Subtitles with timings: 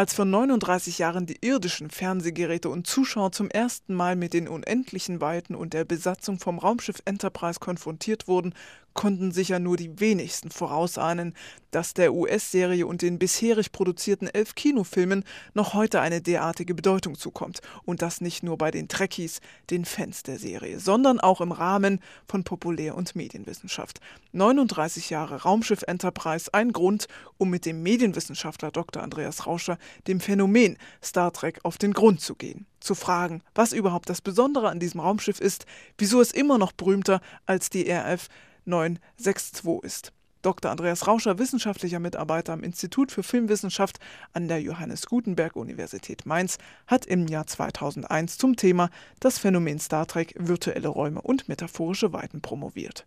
[0.00, 5.20] Als vor 39 Jahren die irdischen Fernsehgeräte und Zuschauer zum ersten Mal mit den unendlichen
[5.20, 8.54] Weiten und der Besatzung vom Raumschiff Enterprise konfrontiert wurden,
[8.94, 11.34] konnten sicher nur die wenigsten vorausahnen,
[11.70, 15.24] dass der US-Serie und den bisherig produzierten elf Kinofilmen
[15.54, 17.60] noch heute eine derartige Bedeutung zukommt.
[17.84, 19.40] Und das nicht nur bei den Trekkies,
[19.70, 24.00] den Fans der Serie, sondern auch im Rahmen von Populär- und Medienwissenschaft.
[24.32, 27.06] 39 Jahre Raumschiff Enterprise, ein Grund,
[27.38, 29.02] um mit dem Medienwissenschaftler Dr.
[29.02, 34.08] Andreas Rauscher dem Phänomen Star Trek auf den Grund zu gehen zu fragen, was überhaupt
[34.08, 35.66] das Besondere an diesem Raumschiff ist,
[35.98, 38.28] wieso es immer noch berühmter als die RF
[38.70, 40.12] 962 ist.
[40.42, 40.70] Dr.
[40.70, 43.98] Andreas Rauscher, wissenschaftlicher Mitarbeiter am Institut für Filmwissenschaft
[44.32, 46.56] an der Johannes Gutenberg Universität Mainz,
[46.86, 48.88] hat im Jahr 2001 zum Thema
[49.20, 53.06] das Phänomen Star Trek virtuelle Räume und metaphorische Weiten promoviert.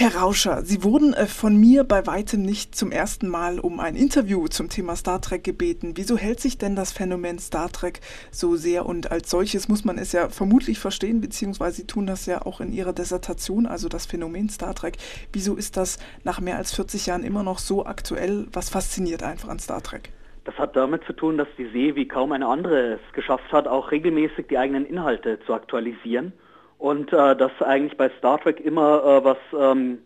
[0.00, 3.96] Herr Rauscher, Sie wurden äh, von mir bei weitem nicht zum ersten Mal um ein
[3.96, 5.94] Interview zum Thema Star Trek gebeten.
[5.96, 7.98] Wieso hält sich denn das Phänomen Star Trek
[8.30, 8.86] so sehr?
[8.86, 12.60] Und als solches muss man es ja vermutlich verstehen, beziehungsweise Sie tun das ja auch
[12.60, 14.98] in Ihrer Dissertation, also das Phänomen Star Trek.
[15.32, 18.46] Wieso ist das nach mehr als 40 Jahren immer noch so aktuell?
[18.52, 20.10] Was fasziniert einfach an Star Trek?
[20.44, 23.66] Das hat damit zu tun, dass die See wie kaum eine andere es geschafft hat,
[23.66, 26.34] auch regelmäßig die eigenen Inhalte zu aktualisieren
[26.78, 29.98] und äh, das eigentlich bei Star Trek immer äh, was ähm,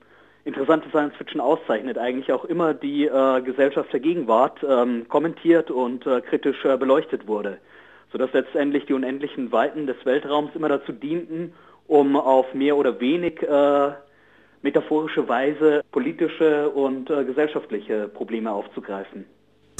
[0.44, 6.06] interessante Science Fiction auszeichnet, eigentlich auch immer die äh, Gesellschaft der Gegenwart ähm, kommentiert und
[6.06, 7.58] äh, kritisch äh, beleuchtet wurde,
[8.10, 11.52] sodass letztendlich die unendlichen Weiten des Weltraums immer dazu dienten,
[11.86, 13.92] um auf mehr oder wenig äh,
[14.62, 19.26] metaphorische Weise politische und äh, gesellschaftliche Probleme aufzugreifen.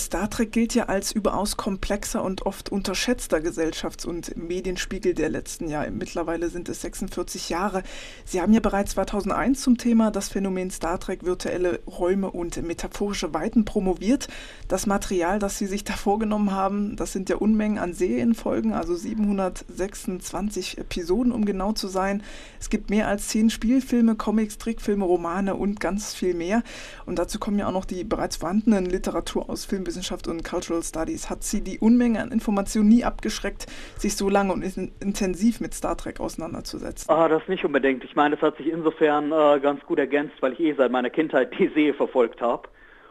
[0.03, 5.69] Star Trek gilt ja als überaus komplexer und oft unterschätzter Gesellschafts- und Medienspiegel der letzten
[5.69, 5.91] Jahre.
[5.91, 7.83] Mittlerweile sind es 46 Jahre.
[8.25, 13.33] Sie haben ja bereits 2001 zum Thema das Phänomen Star Trek virtuelle Räume und metaphorische
[13.33, 14.29] Weiten promoviert.
[14.69, 18.97] Das Material, das Sie sich da vorgenommen haben, das sind ja Unmengen an Serienfolgen, also
[18.97, 22.23] 726 Episoden, um genau zu sein.
[22.59, 26.63] Es gibt mehr als zehn Spielfilme, Comics, Trickfilme, Romane und ganz viel mehr.
[27.07, 30.83] Und dazu kommen ja auch noch die bereits vorhandenen Literatur aus Film Filmwissenschaft und Cultural
[30.83, 33.67] Studies hat sie die Unmenge an Informationen nie abgeschreckt,
[33.99, 37.11] sich so lange und intensiv mit Star Trek auseinanderzusetzen?
[37.11, 38.03] Ah, das nicht unbedingt.
[38.05, 41.11] Ich meine, das hat sich insofern äh, ganz gut ergänzt, weil ich eh seit meiner
[41.11, 42.69] Kindheit die See verfolgt habe.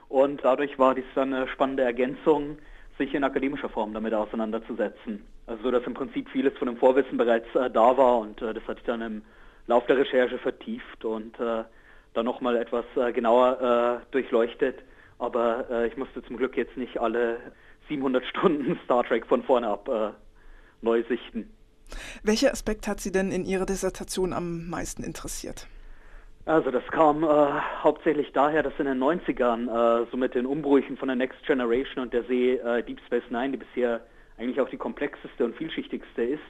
[0.09, 2.57] Und dadurch war dies dann eine spannende Ergänzung,
[2.97, 5.23] sich in akademischer Form damit auseinanderzusetzen.
[5.45, 8.53] Also so, dass im Prinzip vieles von dem Vorwissen bereits äh, da war und äh,
[8.53, 9.21] das hatte ich dann im
[9.67, 11.63] Lauf der Recherche vertieft und äh,
[12.13, 14.79] dann nochmal etwas äh, genauer äh, durchleuchtet
[15.21, 17.37] aber äh, ich musste zum Glück jetzt nicht alle
[17.87, 20.09] 700 Stunden Star Trek von vorne ab äh,
[20.81, 21.51] neu sichten.
[22.23, 25.67] Welcher Aspekt hat Sie denn in Ihrer Dissertation am meisten interessiert?
[26.45, 27.27] Also das kam äh,
[27.83, 32.03] hauptsächlich daher, dass in den 90ern äh, so mit den Umbrüchen von der Next Generation
[32.03, 34.01] und der See äh, Deep Space Nine, die bisher
[34.39, 36.41] eigentlich auch die komplexeste und vielschichtigste ist,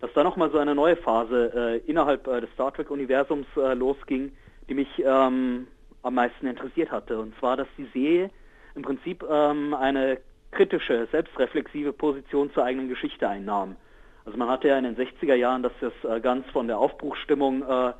[0.00, 4.32] dass da nochmal so eine neue Phase äh, innerhalb äh, des Star Trek-Universums äh, losging,
[4.68, 5.66] die mich ähm,
[6.02, 7.18] am meisten interessiert hatte.
[7.18, 8.30] Und zwar, dass die Serie
[8.74, 10.18] im Prinzip ähm, eine
[10.50, 13.76] kritische, selbstreflexive Position zur eigenen Geschichte einnahm.
[14.24, 17.62] Also man hatte ja in den 60er Jahren, dass das äh, ganz von der Aufbruchsstimmung
[17.62, 17.92] äh,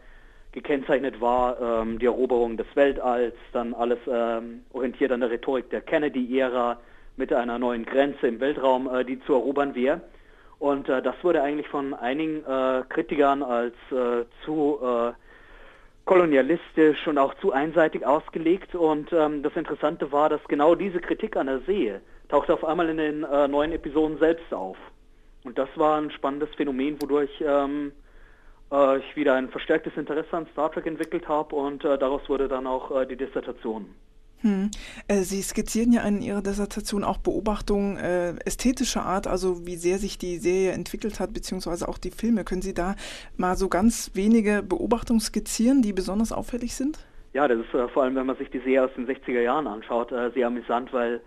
[0.53, 5.81] gekennzeichnet war, ähm, die Eroberung des Weltalls, dann alles ähm, orientiert an der Rhetorik der
[5.81, 6.79] Kennedy-Ära
[7.17, 10.01] mit einer neuen Grenze im Weltraum, äh, die zu erobern wäre.
[10.59, 14.81] Und äh, das wurde eigentlich von einigen äh, Kritikern als äh, zu
[16.11, 18.75] kolonialistisch und auch zu einseitig ausgelegt.
[18.75, 21.95] Und ähm, das Interessante war, dass genau diese Kritik an der See
[22.29, 24.77] tauchte auf einmal in den äh, neuen Episoden selbst auf.
[25.45, 27.93] Und das war ein spannendes Phänomen, wodurch ähm,
[28.73, 32.49] äh, ich wieder ein verstärktes Interesse an Star Trek entwickelt habe und äh, daraus wurde
[32.49, 33.95] dann auch äh, die Dissertation.
[34.43, 34.71] Hm.
[35.07, 39.99] Äh, Sie skizzieren ja in Ihrer Dissertation auch Beobachtungen äh, ästhetischer Art, also wie sehr
[39.99, 42.45] sich die Serie entwickelt hat, beziehungsweise auch die Filme.
[42.45, 42.95] Können Sie da
[43.37, 46.99] mal so ganz wenige Beobachtungen skizzieren, die besonders auffällig sind?
[47.33, 49.67] Ja, das ist äh, vor allem, wenn man sich die Serie aus den 60er Jahren
[49.67, 51.21] anschaut, äh, sehr amüsant, weil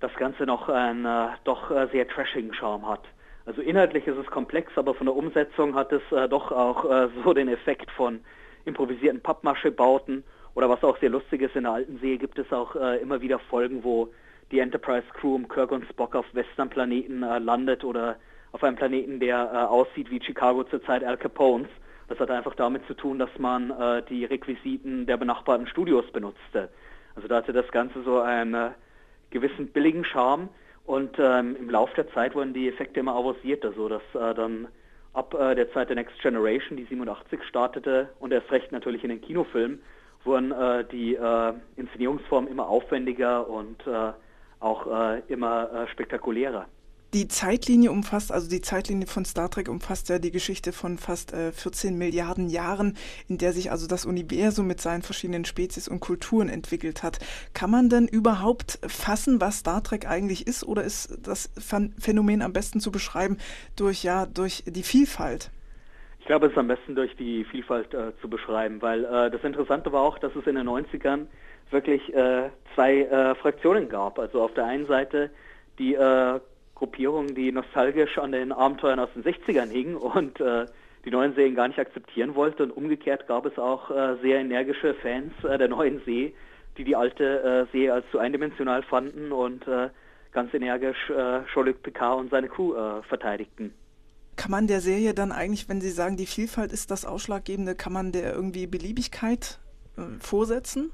[0.00, 3.02] das Ganze noch einen äh, doch sehr trashigen Charme hat.
[3.44, 7.48] Also inhaltlich ist es komplex, aber von der Umsetzung hat es doch auch so den
[7.48, 8.20] Effekt von
[8.64, 10.22] improvisierten Pappmaschebauten
[10.54, 13.20] oder was auch sehr lustig ist, in der alten Serie gibt es auch äh, immer
[13.20, 14.12] wieder Folgen, wo
[14.50, 18.16] die Enterprise Crew um Kirk und Spock auf Westernplaneten äh, landet oder
[18.52, 21.68] auf einem Planeten, der äh, aussieht wie Chicago zur Zeit Al Capones.
[22.08, 26.68] Das hat einfach damit zu tun, dass man äh, die Requisiten der benachbarten Studios benutzte.
[27.14, 28.70] Also da hatte das Ganze so einen äh,
[29.30, 30.50] gewissen billigen Charme
[30.84, 34.68] und ähm, im Laufe der Zeit wurden die Effekte immer avancierter, so dass äh, dann
[35.14, 39.20] ab der Zeit der Next Generation, die 87 startete und erst recht natürlich in den
[39.20, 39.82] Kinofilmen,
[40.24, 44.12] wurden äh, die äh, Inszenierungsformen immer aufwendiger und äh,
[44.60, 46.66] auch äh, immer äh, spektakulärer.
[47.14, 51.34] Die Zeitlinie umfasst, also die Zeitlinie von Star Trek umfasst ja die Geschichte von fast
[51.34, 52.96] äh, 14 Milliarden Jahren,
[53.28, 57.18] in der sich also das Universum mit seinen verschiedenen Spezies und Kulturen entwickelt hat.
[57.52, 61.50] Kann man denn überhaupt fassen, was Star Trek eigentlich ist, oder ist das
[61.98, 63.36] Phänomen am besten zu beschreiben
[63.76, 65.50] durch ja durch die Vielfalt?
[66.22, 69.42] Ich glaube, es ist am besten durch die Vielfalt äh, zu beschreiben, weil äh, das
[69.42, 71.26] Interessante war auch, dass es in den 90ern
[71.72, 74.20] wirklich äh, zwei äh, Fraktionen gab.
[74.20, 75.30] Also auf der einen Seite
[75.80, 76.38] die äh,
[76.76, 80.66] Gruppierung, die nostalgisch an den Abenteuern aus den 60ern hing und äh,
[81.04, 82.62] die neuen Serien gar nicht akzeptieren wollte.
[82.62, 83.90] Und umgekehrt gab es auch
[84.22, 86.32] sehr energische Fans der neuen See,
[86.78, 89.66] die die alte See als zu eindimensional fanden und
[90.30, 91.08] ganz energisch
[91.52, 93.74] Jean-Luc Picard und seine Crew verteidigten.
[94.36, 97.92] Kann man der Serie dann eigentlich, wenn Sie sagen, die Vielfalt ist das Ausschlaggebende, kann
[97.92, 99.58] man der irgendwie Beliebigkeit
[100.20, 100.90] vorsetzen?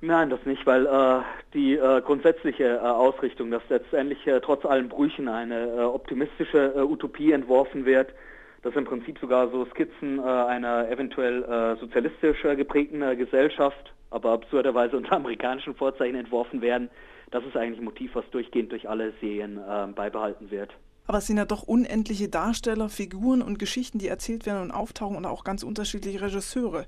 [0.00, 1.22] Nein, das nicht, weil äh,
[1.54, 6.82] die äh, grundsätzliche äh, Ausrichtung, dass letztendlich äh, trotz allen Brüchen eine äh, optimistische äh,
[6.82, 8.14] Utopie entworfen wird,
[8.62, 15.76] dass im Prinzip sogar so Skizzen einer eventuell sozialistisch geprägten Gesellschaft, aber absurderweise unter amerikanischen
[15.76, 16.90] Vorzeichen entworfen werden,
[17.30, 19.60] das ist eigentlich ein Motiv, was durchgehend durch alle Serien
[19.94, 20.74] beibehalten wird.
[21.08, 25.16] Aber es sind ja doch unendliche Darsteller, Figuren und Geschichten, die erzählt werden und auftauchen
[25.16, 26.84] und auch ganz unterschiedliche Regisseure.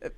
[0.00, 0.10] Äh,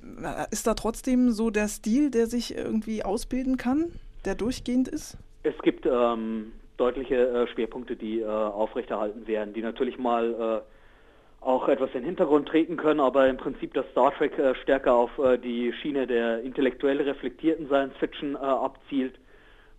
[0.50, 3.92] ist da trotzdem so der Stil, der sich irgendwie ausbilden kann,
[4.24, 5.16] der durchgehend ist?
[5.44, 11.68] Es gibt ähm, deutliche äh, Schwerpunkte, die äh, aufrechterhalten werden, die natürlich mal äh, auch
[11.68, 15.16] etwas in den Hintergrund treten können, aber im Prinzip das Star Trek äh, stärker auf
[15.18, 19.14] äh, die Schiene der intellektuell reflektierten Science Fiction abzielt.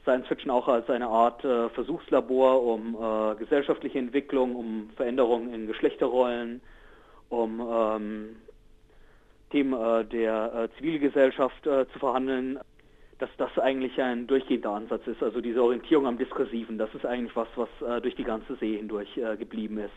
[0.05, 2.97] Science Fiction auch als eine Art Versuchslabor um
[3.37, 6.61] gesellschaftliche Entwicklung, um Veränderungen in Geschlechterrollen,
[7.29, 8.35] um ähm,
[9.51, 12.59] Themen äh, der äh, Zivilgesellschaft äh, zu verhandeln,
[13.19, 15.23] dass das eigentlich ein durchgehender Ansatz ist.
[15.23, 18.75] Also diese Orientierung am Diskursiven, das ist eigentlich was, was äh, durch die ganze See
[18.75, 19.93] hindurch äh, geblieben ist.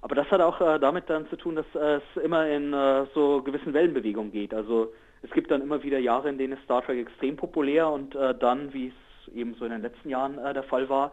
[0.00, 2.72] Aber das hat auch äh, damit dann zu tun, dass es immer in
[3.14, 4.54] so gewissen Wellenbewegungen geht.
[4.54, 4.92] Also
[5.22, 8.88] es gibt dann immer wieder Jahre, in denen Star Trek extrem populär und dann, wie
[8.88, 8.94] es
[9.34, 11.12] eben so in den letzten Jahren der Fall war,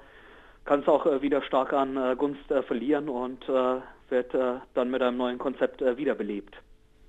[0.66, 4.34] kann es auch wieder stark an Gunst verlieren und wird
[4.74, 6.56] dann mit einem neuen Konzept wiederbelebt.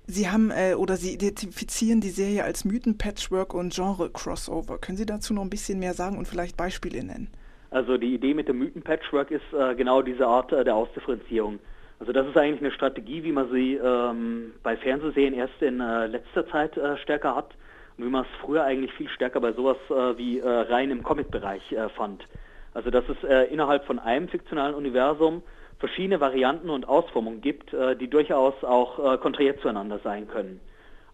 [0.07, 4.77] Sie haben äh, oder Sie identifizieren die Serie als Mythen-Patchwork und Genre-Crossover.
[4.79, 7.29] Können Sie dazu noch ein bisschen mehr sagen und vielleicht Beispiele nennen?
[7.69, 11.59] Also die Idee mit dem Mythen-Patchwork ist äh, genau diese Art äh, der Ausdifferenzierung.
[11.99, 16.07] Also das ist eigentlich eine Strategie, wie man sie ähm, bei Fernsehserien erst in äh,
[16.07, 17.53] letzter Zeit äh, stärker hat
[18.03, 22.27] es früher eigentlich viel stärker bei sowas äh, wie rein im Comic-Bereich fand.
[22.73, 25.43] Also dass es innerhalb von einem fiktionalen Universum
[25.81, 30.61] verschiedene Varianten und Ausformungen gibt, äh, die durchaus auch äh, konträr zueinander sein können.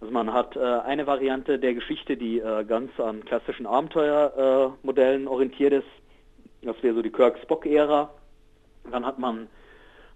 [0.01, 5.87] Also man hat äh, eine Variante der Geschichte, die ganz an klassischen Abenteuermodellen orientiert ist.
[6.61, 8.11] Das wäre so die Kirk-Spock-Ära.
[8.91, 9.47] Dann hat man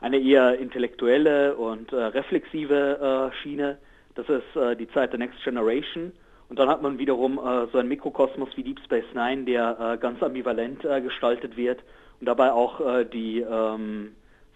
[0.02, 3.78] eine eher intellektuelle und reflexive Schiene.
[4.16, 6.12] Das ist die Zeit der Next Generation.
[6.52, 7.40] Und dann hat man wiederum
[7.72, 11.80] so einen Mikrokosmos wie Deep Space Nine, der ganz ambivalent gestaltet wird
[12.20, 12.82] und dabei auch
[13.14, 14.12] die ähm,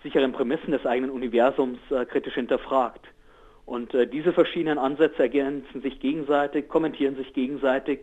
[0.06, 3.04] sicheren Prämissen des eigenen Universums äh, kritisch hinterfragt.
[3.66, 8.02] Und äh, diese verschiedenen Ansätze ergänzen sich gegenseitig, kommentieren sich gegenseitig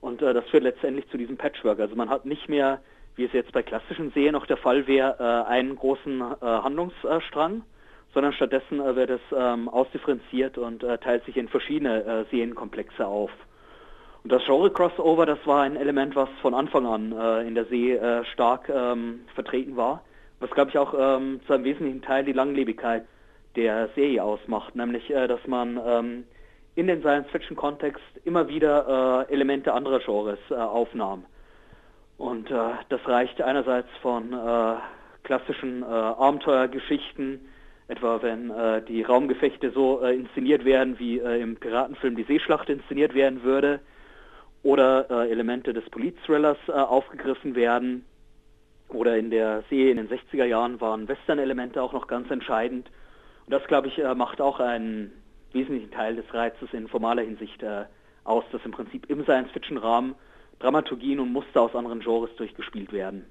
[0.00, 1.78] und äh, das führt letztendlich zu diesem Patchwork.
[1.78, 2.80] Also man hat nicht mehr,
[3.14, 7.62] wie es jetzt bei klassischen Serien noch der Fall wäre, äh, einen großen äh, Handlungsstrang,
[8.16, 13.30] sondern stattdessen äh, wird es ähm, ausdifferenziert und teilt sich in verschiedene Serienkomplexe auf.
[14.24, 17.98] Und das Genre-Crossover, das war ein Element, was von Anfang an in der See
[18.32, 20.02] stark ähm, vertreten war
[20.38, 23.06] was glaube ich auch ähm, zu einem wesentlichen Teil die Langlebigkeit
[23.54, 26.26] der Serie ausmacht, nämlich äh, dass man
[26.76, 31.24] in den Science-Fiction-Kontext immer wieder äh, Elemente anderer Genres äh, aufnahm.
[32.18, 32.54] Und äh,
[32.90, 34.74] das reicht einerseits von äh,
[35.24, 37.48] klassischen äh, Abenteuergeschichten,
[37.88, 38.52] etwa wenn
[38.88, 43.80] die Raumgefechte so inszeniert werden, wie im Piratenfilm die Seeschlacht inszeniert werden würde,
[44.62, 48.04] oder Elemente des Polit-Thrillers aufgegriffen werden,
[48.88, 52.88] oder in der Serie in den 60er Jahren waren Western-Elemente auch noch ganz entscheidend.
[53.46, 55.12] Und das, glaube ich, äh, macht auch einen
[55.52, 57.84] wesentlichen Teil des Reizes in formaler Hinsicht äh,
[58.24, 60.14] aus, dass im Prinzip im Science-Fiction-Rahmen
[60.58, 63.26] Dramaturgien und Muster aus anderen Genres durchgespielt werden.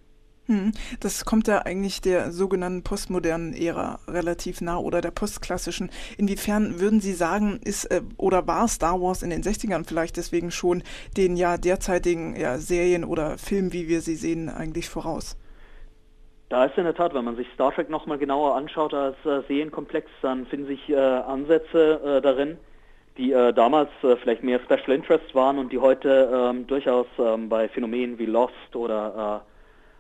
[0.48, 5.90] Hm, das kommt ja eigentlich der sogenannten postmodernen Ära relativ nah oder der postklassischen.
[6.20, 10.52] Inwiefern würden Sie sagen, ist äh, oder war Star Wars in den 60ern vielleicht deswegen
[10.52, 10.84] schon
[11.18, 15.36] den ja derzeitigen ja, Serien oder Filmen, wie wir sie sehen, eigentlich voraus?
[16.50, 19.42] Da ist in der Tat, wenn man sich Star Trek nochmal genauer anschaut als äh,
[19.48, 22.58] Serienkomplex, dann finden sich äh, Ansätze äh, darin,
[23.18, 27.50] die äh, damals äh, vielleicht mehr Special Interest waren und die heute ähm, durchaus ähm,
[27.50, 29.55] bei Phänomenen wie Lost oder äh,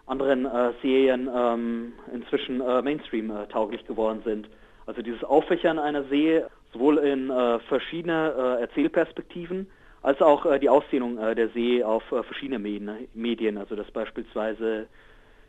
[0.07, 4.49] anderen äh, Serien ähm, inzwischen äh, Mainstream äh, tauglich geworden sind.
[4.85, 7.31] Also dieses Auffächern einer Serie sowohl in
[7.69, 9.65] verschiedene Erzählperspektiven
[10.03, 14.85] als auch die Ausdehnung der Serie auf verschiedene Medien, also dass beispielsweise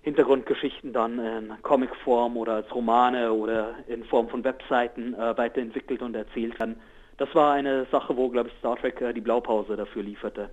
[0.03, 6.59] Hintergrundgeschichten dann in Comicform oder als Romane oder in Form von Webseiten weiterentwickelt und erzählt
[6.61, 6.77] werden
[7.19, 10.51] das war eine Sache, wo, glaube ich, Star Trek äh, die Blaupause dafür lieferte.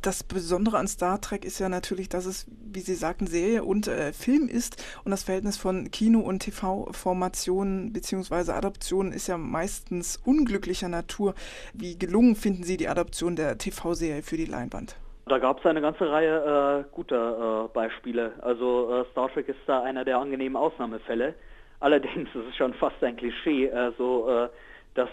[0.00, 3.88] Das Besondere an Star Trek ist ja natürlich, dass es, wie Sie sagten, Serie und
[3.88, 8.52] äh, Film ist und das Verhältnis von Kino- und TV-Formationen bzw.
[8.52, 11.34] Adaptionen ist ja meistens unglücklicher Natur.
[11.74, 14.94] Wie gelungen finden Sie die Adaption der TV-Serie für die Leinwand?
[15.26, 18.34] Da gab es eine ganze Reihe äh, guter äh, Beispiele.
[18.40, 21.34] Also äh, Star Trek ist da einer der angenehmen Ausnahmefälle.
[21.80, 24.48] Allerdings ist es schon fast ein Klischee, äh, so äh,
[24.94, 25.10] dass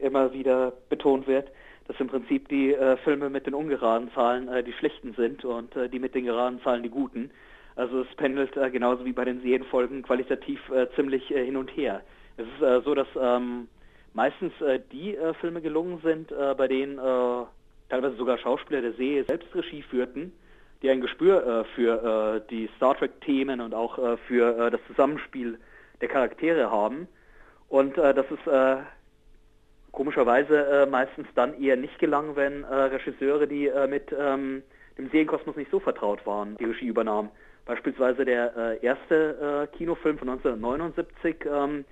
[0.00, 1.48] immer wieder betont wird,
[1.90, 5.74] dass im Prinzip die äh, Filme mit den ungeraden Zahlen äh, die schlechten sind und
[5.74, 7.32] äh, die mit den geraden Zahlen die guten.
[7.74, 12.02] Also es pendelt äh, genauso wie bei den Serienfolgen qualitativ äh, ziemlich hin und her.
[12.36, 13.66] Es ist so, dass ähm,
[14.14, 14.52] meistens
[14.92, 16.96] die Filme gelungen sind, bei denen
[17.90, 20.32] teilweise sogar Schauspieler der Serie selbst Regie führten,
[20.80, 25.58] die ein Gespür für die Star Trek-Themen und auch für das Zusammenspiel
[26.00, 27.08] der Charaktere haben.
[27.68, 28.46] Und das ist
[29.92, 34.62] komischerweise äh, meistens dann eher nicht gelang, wenn äh, Regisseure, die äh, mit ähm,
[34.98, 37.30] dem Serienkosmos nicht so vertraut waren, die Regie übernahmen.
[37.66, 41.84] Beispielsweise der äh, erste äh, Kinofilm von 1979 ähm,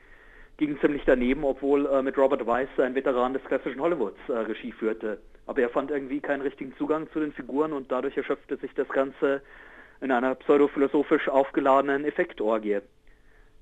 [0.57, 5.19] ging ziemlich daneben, obwohl äh, mit Robert Weiss ein Veteran des klassischen Hollywoods Regie führte.
[5.47, 8.88] Aber er fand irgendwie keinen richtigen Zugang zu den Figuren und dadurch erschöpfte sich das
[8.88, 9.40] Ganze
[10.00, 12.81] in einer pseudophilosophisch aufgeladenen Effektorgie.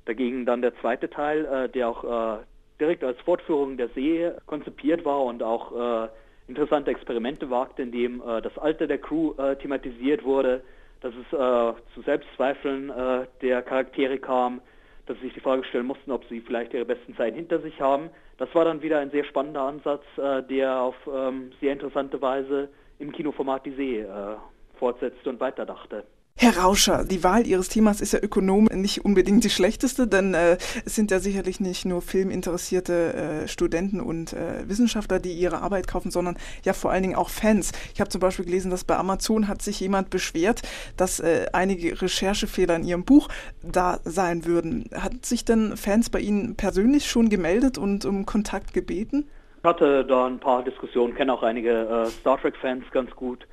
[0.07, 2.45] Dagegen dann der zweite Teil, der auch
[2.80, 6.09] direkt als Fortführung der Serie konzipiert war und auch äh,
[6.49, 10.62] interessante Experimente wagte, in dem äh, das Alter der Crew äh, thematisiert wurde,
[11.00, 14.61] dass es äh, zu Selbstzweifeln äh, der Charaktere kam,
[15.06, 17.80] dass sie sich die Frage stellen mussten, ob sie vielleicht ihre besten Zeiten hinter sich
[17.80, 18.11] haben.
[18.38, 22.68] Das war dann wieder ein sehr spannender Ansatz, äh, der auf ähm, sehr interessante Weise
[22.99, 24.38] im Kinoformat die Serie
[24.78, 26.04] fortsetzte und weiterdachte.
[26.38, 30.59] Herr Rauscher, die Wahl Ihres Themas ist ja Ökonom nicht unbedingt die schlechteste, denn äh,
[30.85, 33.14] es sind ja sicherlich nicht nur filminteressierte
[33.45, 37.31] äh, Studenten und äh, Wissenschaftler, die ihre Arbeit kaufen, sondern ja vor allen Dingen auch
[37.31, 37.73] Fans.
[37.95, 40.61] Ich habe zum Beispiel gelesen, dass bei Amazon hat sich jemand beschwert,
[40.99, 43.28] dass äh, einige Recherchefehler in Ihrem Buch
[43.62, 44.90] da sein würden.
[44.95, 49.26] Hat sich denn Fans bei Ihnen persönlich schon gemeldet und um Kontakt gebeten?
[49.62, 53.47] Ich hatte da ein paar Diskussionen, kenne auch einige äh, Star Trek-Fans ganz gut.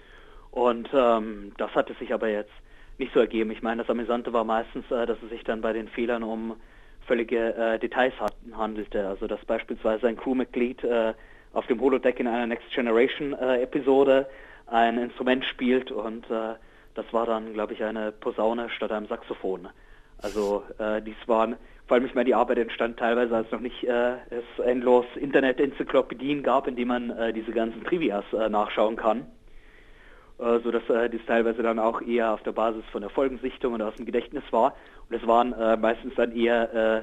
[0.51, 2.51] Und ähm, das hatte sich aber jetzt
[2.97, 3.51] nicht so ergeben.
[3.51, 6.55] Ich meine, das Amüsante war meistens, äh, dass es sich dann bei den Fehlern um
[7.05, 8.13] völlige äh, Details
[8.53, 9.07] handelte.
[9.07, 11.13] Also dass beispielsweise ein Crewmitglied äh,
[11.53, 14.27] auf dem Holodeck in einer Next Generation äh, Episode
[14.67, 16.55] ein Instrument spielt und äh,
[16.95, 19.67] das war dann, glaube ich, eine Posaune statt einem Saxophon.
[20.21, 21.57] Also äh, dies waren,
[21.87, 26.67] vor allem ich meine, die Arbeit entstand teilweise, als noch nicht es endlos Internet-Enzyklopädien gab,
[26.67, 29.25] in denen man diese ganzen Trivias nachschauen kann.
[30.39, 33.87] Äh, sodass äh, dies teilweise dann auch eher auf der Basis von der Folgensichtung oder
[33.87, 34.75] aus dem Gedächtnis war.
[35.07, 37.01] Und es waren äh, meistens dann eher äh,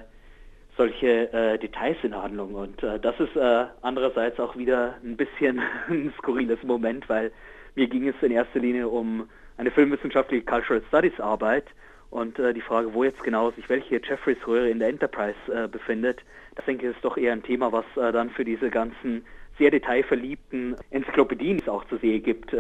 [0.77, 2.55] solche äh, Details in der Handlung.
[2.55, 3.37] Und äh, das ist
[3.83, 7.31] andererseits auch wieder ein bisschen ein skurriles Moment, weil
[7.77, 11.67] mir ging es in erster Linie um eine filmwissenschaftliche Cultural Studies Arbeit
[12.11, 16.21] und die Frage, wo jetzt genau sich welche Jeffreys Röhre in der Enterprise befindet,
[16.57, 19.25] das denke ich ist doch eher ein Thema, was dann für diese ganzen
[19.59, 22.53] sehr detailverliebten Enzyklopädien es auch zu sehen gibt,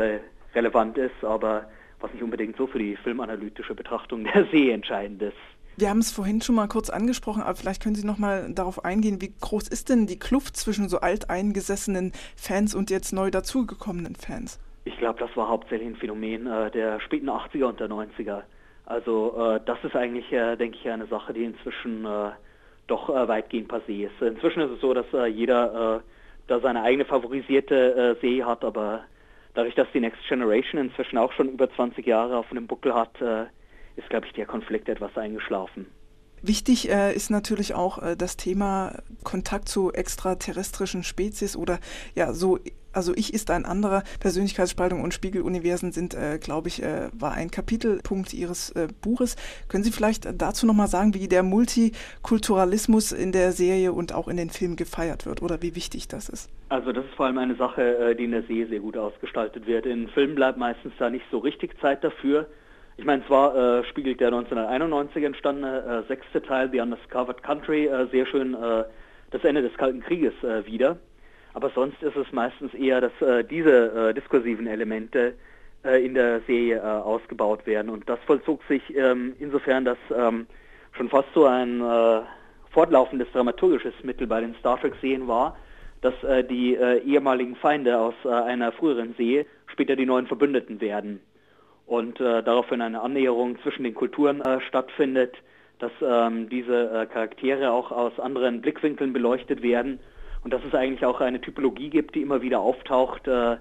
[0.54, 1.66] relevant ist, aber
[2.00, 5.37] was nicht unbedingt so für die filmanalytische Betrachtung der See entscheidend ist.
[5.76, 8.85] Wir haben es vorhin schon mal kurz angesprochen, aber vielleicht können Sie noch mal darauf
[8.85, 14.14] eingehen, wie groß ist denn die Kluft zwischen so alteingesessenen Fans und jetzt neu dazugekommenen
[14.14, 14.61] Fans?
[14.85, 18.42] Ich glaube, das war hauptsächlich ein Phänomen äh, der späten 80er und der 90er.
[18.87, 22.30] Also äh, das ist eigentlich, äh, denke ich, eine Sache, die inzwischen äh,
[22.87, 24.21] doch äh, weitgehend passé ist.
[24.21, 26.02] Inzwischen ist es so, dass äh, jeder
[26.47, 29.04] da seine eigene favorisierte See hat, aber
[29.54, 33.21] dadurch, dass die Next Generation inzwischen auch schon über 20 Jahre auf einem Buckel hat,
[33.21, 33.47] äh,
[33.97, 35.87] ist, glaube ich, der Konflikt etwas eingeschlafen.
[36.42, 38.94] Wichtig äh, ist natürlich auch äh, das Thema
[39.25, 41.78] Kontakt zu extraterrestrischen Spezies oder
[42.14, 42.59] ja, so,
[42.92, 44.02] also ich ist ein anderer.
[44.20, 49.37] Persönlichkeitsspaltung und Spiegeluniversen sind, äh, glaube ich, äh, war ein Kapitelpunkt Ihres äh, Buches.
[49.68, 54.37] Können Sie vielleicht dazu nochmal sagen, wie der Multikulturalismus in der Serie und auch in
[54.37, 56.50] den Filmen gefeiert wird oder wie wichtig das ist?
[56.68, 59.66] Also das ist vor allem eine Sache, äh, die in der Serie sehr gut ausgestaltet
[59.66, 59.87] wird.
[59.87, 62.47] In Filmen bleibt meistens da nicht so richtig Zeit dafür.
[63.00, 68.07] Ich meine, zwar äh, spiegelt der 1991 entstandene äh, sechste Teil, The Undiscovered Country, äh,
[68.09, 68.85] sehr schön äh,
[69.30, 70.99] das Ende des Kalten Krieges äh, wider.
[71.54, 75.33] Aber sonst ist es meistens eher, dass äh, diese diskursiven Elemente
[75.83, 77.88] in der Serie ausgebaut werden.
[77.88, 80.47] Und das vollzog sich ähm, insofern, dass ähm,
[80.92, 81.83] schon fast so ein
[82.71, 85.57] fortlaufendes dramaturgisches Mittel bei den Star Trek-Serien war,
[86.02, 86.12] dass
[86.50, 91.21] die ehemaligen Feinde aus einer früheren Serie später die neuen Verbündeten werden.
[91.90, 95.35] Und daraufhin eine Annäherung zwischen den Kulturen stattfindet,
[95.80, 99.99] dass ähm, diese Charaktere auch aus anderen Blickwinkeln beleuchtet werden
[100.42, 103.56] und dass es eigentlich auch eine Typologie gibt, die immer wieder auftaucht, äh,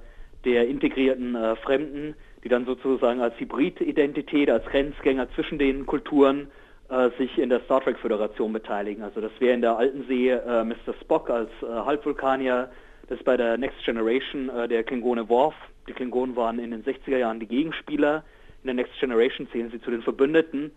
[0.45, 6.49] der integrierten äh, Fremden, die dann sozusagen als Hybrid-Identität, als Grenzgänger zwischen den Kulturen
[6.89, 9.03] äh, sich in der Star Trek-Föderation beteiligen.
[9.03, 10.93] Also das wäre in der alten See äh, Mr.
[11.01, 12.69] Spock als äh, Halbvulkanier,
[13.09, 15.55] das ist bei der Next Generation äh, der Klingone Worf.
[15.87, 18.23] Die Klingonen waren in den 60er Jahren die Gegenspieler,
[18.63, 20.71] in der Next Generation zählen sie zu den Verbündeten.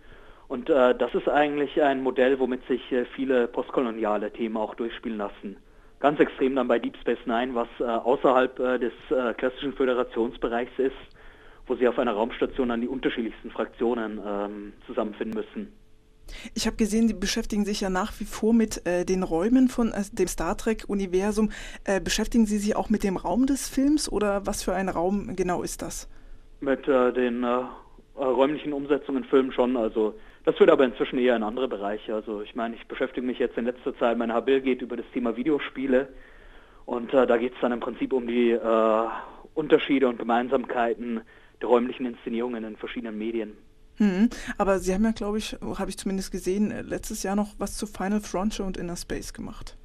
[0.48, 5.18] Und äh, das ist eigentlich ein Modell, womit sich äh, viele postkoloniale Themen auch durchspielen
[5.18, 5.56] lassen
[6.02, 10.76] ganz extrem dann bei Deep Space Nine, was äh, außerhalb äh, des äh, klassischen Föderationsbereichs
[10.78, 10.96] ist,
[11.68, 15.72] wo sie auf einer Raumstation dann die unterschiedlichsten Fraktionen ähm, zusammenfinden müssen.
[16.54, 19.92] Ich habe gesehen, Sie beschäftigen sich ja nach wie vor mit äh, den Räumen von
[19.92, 21.50] äh, dem Star Trek-Universum.
[21.84, 25.36] Äh, beschäftigen Sie sich auch mit dem Raum des Films oder was für ein Raum
[25.36, 26.08] genau ist das?
[26.60, 27.44] Mit den
[28.16, 29.76] räumlichen Umsetzungen im Film schon.
[29.76, 32.14] Also das wird aber inzwischen eher in andere Bereiche.
[32.14, 35.06] Also ich meine, ich beschäftige mich jetzt in letzter Zeit, mein Habil geht über das
[35.12, 36.08] Thema Videospiele
[36.84, 39.08] und äh, da geht es dann im Prinzip um die äh,
[39.54, 41.20] Unterschiede und Gemeinsamkeiten
[41.60, 43.18] der räumlichen Inszenierungen in verschiedenen
[43.98, 47.54] Medien.Hm, aber Sie haben ja, glaube ich, habe ich zumindest gesehen, äh, letztes Jahr noch
[47.58, 49.76] was zu Final Frontier und Inner Space gemacht.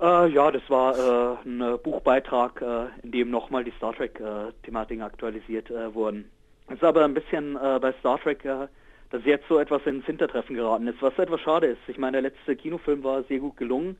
[0.00, 5.70] Äh, ja, das war äh, ein Buchbeitrag, äh, in dem nochmal die Star Trek-Thematiken aktualisiert
[5.92, 6.30] wurden.
[6.68, 8.46] Es ist aber ein bisschen bei Star Trek
[9.10, 11.80] dass jetzt so etwas ins Hintertreffen geraten ist, was etwas schade ist.
[11.86, 13.96] Ich meine, der letzte Kinofilm war sehr gut gelungen,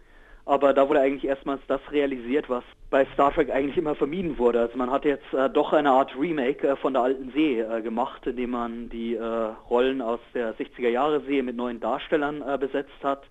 [0.49, 4.61] aber da wurde eigentlich erstmals das realisiert, was bei Star Trek eigentlich immer vermieden wurde.
[4.61, 7.83] Also man hat jetzt äh, doch eine Art Remake äh, von der alten See äh,
[7.83, 9.23] gemacht, indem man die äh,
[9.69, 13.25] Rollen aus der 60er Jahre See mit neuen Darstellern äh, besetzt hat.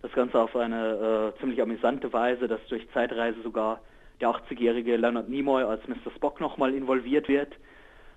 [0.00, 3.80] Das Ganze auf eine äh, ziemlich amüsante Weise, dass durch Zeitreise sogar
[4.22, 6.10] der 80-jährige Leonard Nimoy als Mr.
[6.16, 7.52] Spock nochmal involviert wird.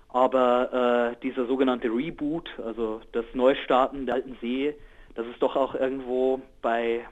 [0.08, 4.74] Aber dieser sogenannte Reboot, also das Neustarten der alten See,
[5.14, 7.04] das ist doch auch irgendwo bei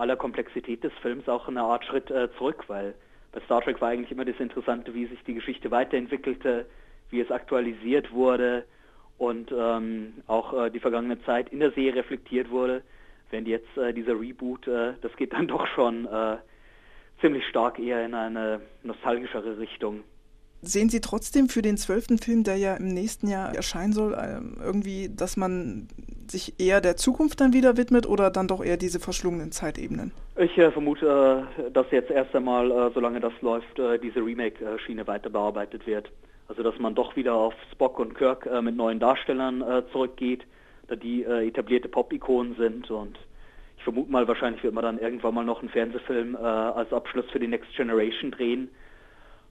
[0.00, 2.94] aller Komplexität des Films auch eine Art Schritt äh, zurück, weil
[3.32, 6.66] bei Star Trek war eigentlich immer das Interessante, wie sich die Geschichte weiterentwickelte,
[7.10, 8.64] wie es aktualisiert wurde
[9.18, 12.82] und ähm, auch äh, die vergangene Zeit in der See reflektiert wurde.
[13.30, 16.38] Während jetzt äh, dieser Reboot, äh, das geht dann doch schon äh,
[17.20, 20.02] ziemlich stark eher in eine nostalgischere Richtung.
[20.62, 24.56] Sehen Sie trotzdem für den zwölften Film, der ja im nächsten Jahr erscheinen soll, ähm,
[24.62, 25.88] irgendwie, dass man
[26.30, 30.12] sich eher der Zukunft dann wieder widmet oder dann doch eher diese verschlungenen Zeitebenen?
[30.36, 35.06] Ich äh, vermute, äh, dass jetzt erst einmal, äh, solange das läuft, äh, diese Remake-Schiene
[35.06, 36.10] weiter bearbeitet wird.
[36.48, 40.42] Also dass man doch wieder auf Spock und Kirk äh, mit neuen Darstellern zurückgeht,
[40.88, 43.16] da die etablierte Pop-Ikonen sind und
[43.76, 47.38] ich vermute mal, wahrscheinlich wird man dann irgendwann mal noch einen Fernsehfilm als Abschluss für
[47.38, 48.68] die Next Generation drehen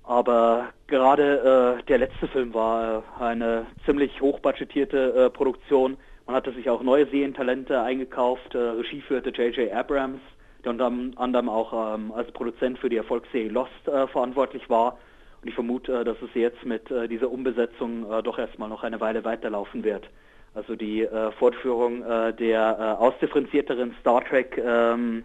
[0.09, 5.97] aber gerade äh, der letzte Film war äh, eine ziemlich hochbudgetierte äh, Produktion.
[6.25, 8.55] Man hatte sich auch neue Serientalente eingekauft.
[8.55, 9.71] Äh, Regie führte J.J.
[9.71, 10.19] Abrams,
[10.65, 14.97] der unter anderem auch ähm, als Produzent für die Erfolgsserie Lost äh, verantwortlich war.
[15.43, 19.85] Und ich vermute, dass es jetzt mit dieser Umbesetzung doch erstmal noch eine Weile weiterlaufen
[19.85, 20.09] wird.
[20.53, 22.03] Also die Fortführung
[22.37, 25.23] der ausdifferenzierteren Star Trek ähm,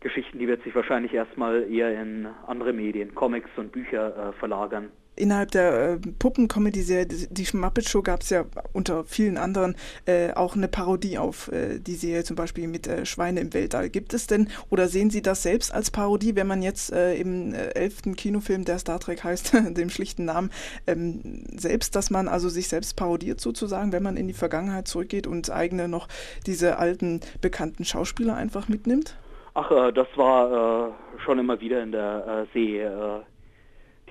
[0.00, 4.90] Geschichten, die wird sich wahrscheinlich erstmal eher in andere Medien, Comics und Bücher äh, verlagern.
[5.16, 9.74] Innerhalb der äh, Puppen-Comedy-Serie, die Muppet Show, gab es ja unter vielen anderen
[10.06, 13.90] äh, auch eine Parodie auf äh, die Serie, zum Beispiel mit äh, Schweine im Weltall.
[13.90, 17.52] Gibt es denn, oder sehen Sie das selbst als Parodie, wenn man jetzt äh, im
[17.52, 20.50] äh, elften Kinofilm, der Star Trek heißt, dem schlichten Namen,
[20.86, 25.26] ähm, selbst, dass man also sich selbst parodiert sozusagen, wenn man in die Vergangenheit zurückgeht
[25.26, 26.08] und eigene noch
[26.46, 29.16] diese alten, bekannten Schauspieler einfach mitnimmt?
[29.60, 33.20] Ach, äh, das war äh, schon immer wieder in der äh, See äh.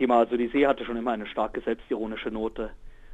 [0.08, 2.70] Also die See hatte schon immer eine starke selbstironische Note.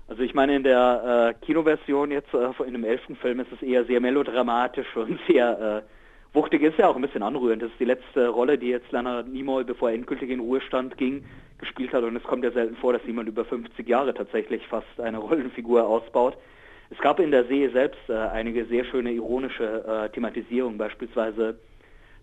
[0.08, 3.63] Also ich meine, in der äh, Kinoversion jetzt, äh, in dem elften Film, ist es
[3.63, 5.84] eher sehr melodramatisch und sehr
[6.34, 6.62] wuchtig.
[6.62, 7.63] Ist ja auch ein bisschen anrührend.
[7.63, 11.26] Das ist die letzte Rolle, die jetzt Leonard Nimoy, bevor er endgültig in Ruhestand ging,
[11.58, 12.04] gespielt hat.
[12.04, 15.88] Und es kommt ja selten vor, dass jemand über 50 Jahre tatsächlich fast eine Rollenfigur
[15.88, 16.38] ausbaut.
[16.91, 21.58] Es gab in der See selbst einige sehr schöne ironische Thematisierungen, beispielsweise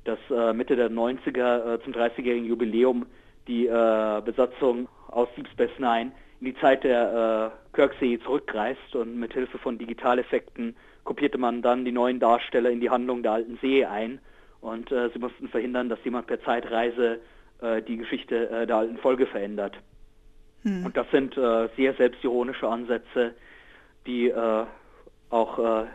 [0.04, 3.06] dass äh, Mitte der 90er äh, zum 30-jährigen Jubiläum
[3.46, 9.16] die äh, Besatzung aus Deep Space Nine in die Zeit der äh, Kirksee zurückreist und
[9.16, 13.58] mit Hilfe von Digitaleffekten kopierte man dann die neuen Darsteller in die Handlung der alten
[13.60, 14.20] See ein
[14.60, 17.20] und äh, sie mussten verhindern, dass jemand per Zeitreise
[17.60, 19.76] äh, die Geschichte der alten Folge verändert.
[20.62, 20.86] Hm.
[20.86, 23.34] Und das sind sehr selbstironische Ansätze,
[24.06, 24.32] die
[25.30, 25.86] auch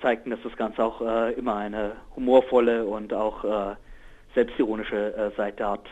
[0.00, 3.76] zeigten, dass das Ganze auch äh, immer eine humorvolle und auch
[4.34, 5.82] selbstironische Seite hat.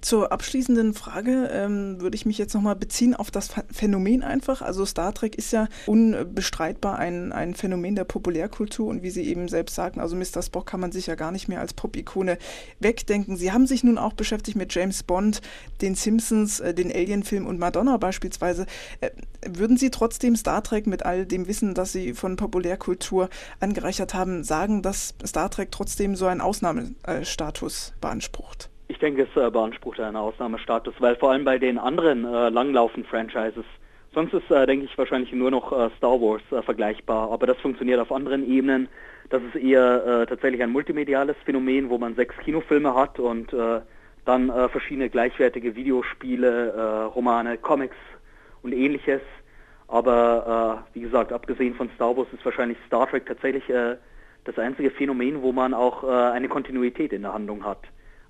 [0.00, 4.62] Zur abschließenden Frage ähm, würde ich mich jetzt nochmal beziehen auf das Phänomen einfach.
[4.62, 9.48] Also Star Trek ist ja unbestreitbar ein, ein Phänomen der Populärkultur und wie Sie eben
[9.48, 10.42] selbst sagten, also Mr.
[10.42, 12.38] Spock kann man sich ja gar nicht mehr als Pop-Ikone
[12.78, 13.36] wegdenken.
[13.36, 15.42] Sie haben sich nun auch beschäftigt mit James Bond,
[15.82, 18.64] den Simpsons, äh, den Alien-Film und Madonna beispielsweise.
[19.02, 19.10] Äh,
[19.46, 23.28] würden Sie trotzdem Star Trek mit all dem Wissen, das Sie von Populärkultur
[23.60, 28.69] angereichert haben, sagen, dass Star Trek trotzdem so einen Ausnahmestatus beansprucht?
[28.90, 33.04] Ich denke, es äh, beansprucht einen Ausnahmestatus, weil vor allem bei den anderen äh, langlaufen
[33.04, 33.64] Franchises,
[34.12, 37.56] sonst ist, äh, denke ich, wahrscheinlich nur noch äh, Star Wars äh, vergleichbar, aber das
[37.58, 38.88] funktioniert auf anderen Ebenen.
[39.28, 43.54] Das ist eher äh, tatsächlich ein multimediales Phänomen, wo man sechs Kinofilme hat und
[44.24, 47.96] dann verschiedene gleichwertige Videospiele, Romane, Comics
[48.62, 49.22] und ähnliches.
[49.86, 53.64] Aber wie gesagt, abgesehen von Star Wars ist wahrscheinlich Star Trek tatsächlich
[54.44, 57.80] das einzige Phänomen, wo man auch eine Kontinuität in der Handlung hat.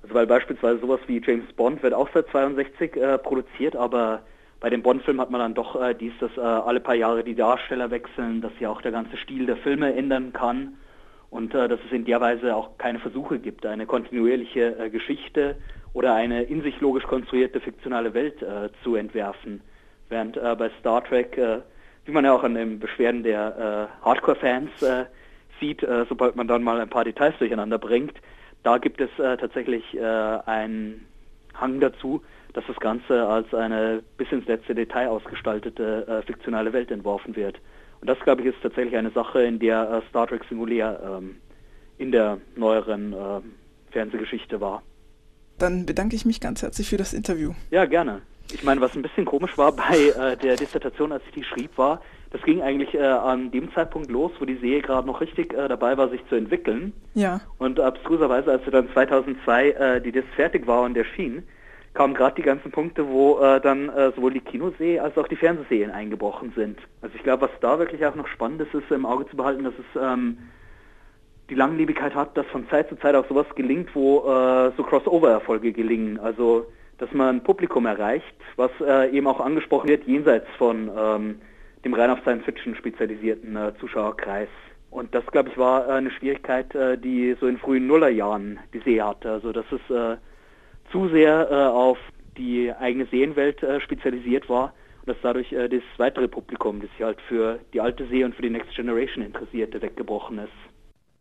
[0.03, 4.23] Also weil beispielsweise sowas wie James Bond wird auch seit 62 äh, produziert, aber
[4.61, 7.35] bei dem Bond-Film hat man dann doch äh, dies, dass äh, alle paar Jahre die
[7.35, 10.77] Darsteller wechseln, dass sich auch der ganze Stil der Filme ändern kann
[11.31, 15.57] und äh, dass es in der Weise auch keine Versuche gibt, eine kontinuierliche äh, Geschichte
[15.93, 19.61] oder eine in sich logisch konstruierte fiktionale Welt äh, zu entwerfen.
[20.09, 21.61] Während äh, bei Star Trek, äh,
[22.05, 25.05] wie man ja auch an den Beschwerden der äh, Hardcore-Fans äh,
[25.61, 28.15] sieht, äh, sobald man dann mal ein paar Details durcheinander bringt,
[28.62, 31.07] da gibt es äh, tatsächlich äh, einen
[31.55, 36.90] Hang dazu, dass das Ganze als eine bis ins letzte Detail ausgestaltete äh, fiktionale Welt
[36.90, 37.61] entworfen wird.
[38.01, 41.37] Und das, glaube ich, ist tatsächlich eine Sache, in der äh, Star Trek Singulär ähm,
[41.99, 43.40] in der neueren äh,
[43.92, 44.83] Fernsehgeschichte war.
[45.59, 47.53] Dann bedanke ich mich ganz herzlich für das Interview.
[47.70, 48.23] Ja, gerne.
[48.53, 51.77] Ich meine, was ein bisschen komisch war bei äh, der Dissertation, als ich die schrieb,
[51.79, 55.53] war, das ging eigentlich äh, an dem Zeitpunkt los, wo die Serie gerade noch richtig
[55.53, 56.93] äh, dabei war, sich zu entwickeln.
[57.15, 57.41] Ja.
[57.59, 61.43] Und abstruserweise, als dann 2002 äh, die Disc fertig war und erschien,
[61.93, 65.35] kamen gerade die ganzen Punkte, wo äh, dann äh, sowohl die Kinoserie als auch die
[65.35, 66.79] Fernsehserien eingebrochen sind.
[67.03, 69.65] Also ich glaube, was da wirklich auch noch spannend ist, ist im Auge zu behalten,
[69.65, 70.39] dass es ähm,
[71.49, 74.21] die Langlebigkeit hat, dass von Zeit zu Zeit auch sowas gelingt, wo
[74.77, 76.17] so Crossover-Erfolge gelingen.
[76.21, 76.67] Also
[77.01, 81.41] dass man Publikum erreicht, was äh, eben auch angesprochen wird, jenseits von ähm,
[81.83, 84.49] dem rein auf Science Fiction spezialisierten äh, Zuschauerkreis.
[84.91, 88.81] Und das, glaube ich, war äh, eine Schwierigkeit, äh, die so in frühen Nullerjahren die
[88.81, 89.31] Serie hatte.
[89.31, 90.19] Also dass es äh,
[90.93, 91.99] zu sehr äh, auf
[92.37, 97.21] die eigene Serienwelt äh, spezialisiert war und dass dadurch das weitere Publikum, das sich halt
[97.23, 100.69] für die alte Serie und für die Next Generation interessierte, weggebrochen ist.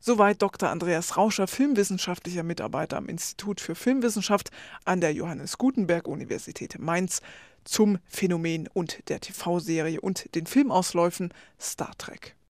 [0.02, 0.70] Soweit Dr.
[0.70, 4.50] Andreas Rauscher, filmwissenschaftlicher Mitarbeiter am Institut für Filmwissenschaft
[4.86, 7.22] an der Johannes Gutenberg Universität Mainz
[7.66, 12.39] zum Phänomen und der TV-Serie und den Filmausläufen Star Trek.